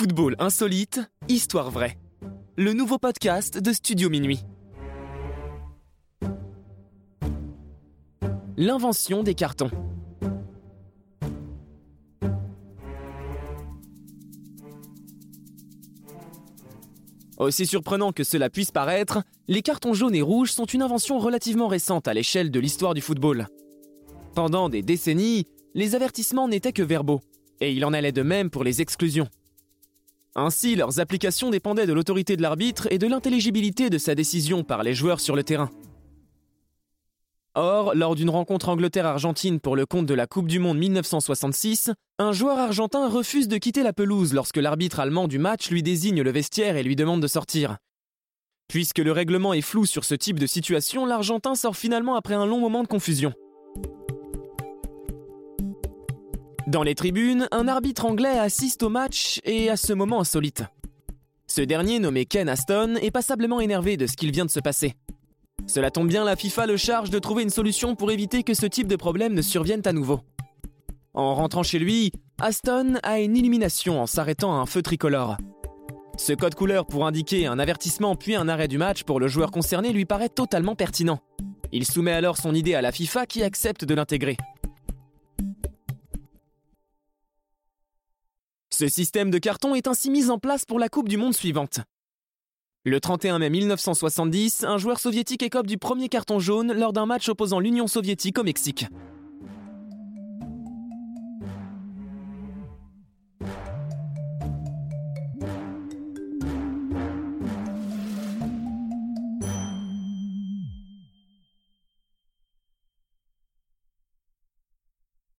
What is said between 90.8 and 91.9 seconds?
Coupe du Monde suivante.